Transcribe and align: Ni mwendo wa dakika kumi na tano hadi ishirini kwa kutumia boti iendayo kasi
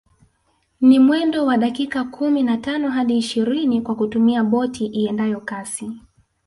Ni 0.81 0.99
mwendo 0.99 1.45
wa 1.45 1.57
dakika 1.57 2.03
kumi 2.03 2.43
na 2.43 2.57
tano 2.57 2.89
hadi 2.89 3.17
ishirini 3.17 3.81
kwa 3.81 3.95
kutumia 3.95 4.43
boti 4.43 4.85
iendayo 4.85 5.41
kasi 5.41 5.91